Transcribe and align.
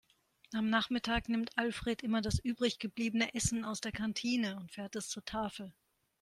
Am 0.55 0.71
Nachmittag 0.71 1.29
nimmt 1.29 1.55
Alfred 1.59 2.01
immer 2.01 2.21
das 2.21 2.39
übrig 2.43 2.79
gebliebene 2.79 3.35
Essen 3.35 3.63
aus 3.63 3.81
der 3.81 3.91
Kantine 3.91 4.55
und 4.57 4.71
fährt 4.71 4.95
es 4.95 5.09
zur 5.09 5.23
Tafel. 5.25 5.75